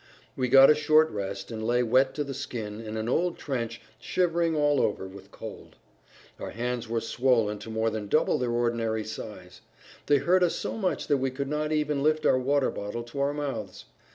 [0.35, 3.79] We got a short rest, and lay wet to the skin in an old trench
[3.99, 5.75] shivering all over with cold.
[6.39, 9.61] Our hands were swollen to more than double their ordinary size;
[10.07, 13.19] they hurt us so much that we could not even lift our water bottle to
[13.19, 13.85] our mouths.